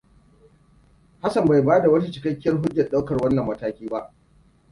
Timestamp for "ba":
3.87-4.13